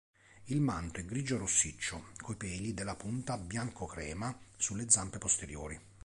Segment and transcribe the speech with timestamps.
[0.45, 5.79] Il manto è grigio-rossiccio, coi peli dalla punta bianco-crema sulle zampe posteriori.